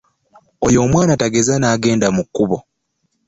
Oyo 0.65 0.77
omwana 0.85 1.13
tageza 1.21 1.53
n'agenda 1.57 2.07
mu 2.15 2.23
kubo. 2.35 2.57